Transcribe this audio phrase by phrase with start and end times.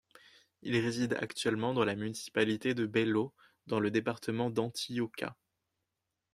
[0.63, 3.35] Il réside actuellement dans la municipalité de Bello,
[3.67, 5.37] dans le département d'Antioquia.